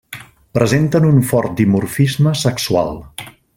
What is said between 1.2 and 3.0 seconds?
fort dimorfisme sexual.